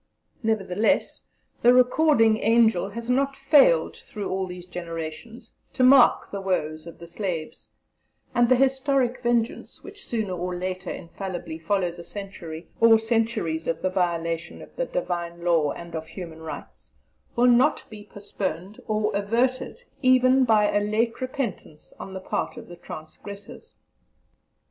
Nevertheless, 0.41 1.25
the 1.61 1.75
Recording 1.75 2.39
Angel 2.39 2.89
has 2.89 3.07
not 3.07 3.35
failed 3.35 3.95
through 3.95 4.31
all 4.31 4.47
these 4.47 4.65
generations 4.65 5.53
to 5.73 5.83
mark 5.83 6.31
the 6.31 6.41
woes 6.41 6.87
of 6.87 6.97
the 6.97 7.05
slaves; 7.05 7.69
and 8.33 8.49
the 8.49 8.55
historic 8.55 9.21
vengeance, 9.21 9.83
which 9.83 10.03
sooner 10.07 10.33
or 10.33 10.55
later 10.55 10.89
infallibly 10.89 11.59
follows 11.59 11.99
a 11.99 12.03
century 12.03 12.67
or 12.79 12.97
centuries 12.97 13.67
of 13.67 13.83
the 13.83 13.91
violation 13.91 14.63
of 14.63 14.75
the 14.75 14.85
Divine 14.85 15.43
Law 15.43 15.71
and 15.71 15.93
of 15.95 16.07
human 16.07 16.41
rights, 16.41 16.91
will 17.35 17.45
not 17.45 17.83
be 17.91 18.03
postponed 18.11 18.79
or 18.87 19.15
averted 19.15 19.83
even 20.01 20.45
by 20.45 20.67
a 20.75 20.79
late 20.81 21.21
repentance 21.21 21.93
on 21.99 22.15
the 22.15 22.19
part 22.21 22.57
of 22.57 22.67
the 22.67 22.75
transgressors. 22.75 23.75